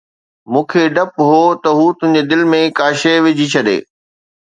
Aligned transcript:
مون 0.51 0.63
کي 0.71 0.81
ڊپ 0.95 1.13
هو 1.29 1.41
ته 1.63 1.69
هو 1.77 1.85
تنهنجي 1.99 2.23
دل 2.31 2.41
۾ 2.53 2.61
ڪا 2.77 2.87
شيءِ 3.01 3.17
وجهي 3.25 3.45
ڇڏي 3.53 3.79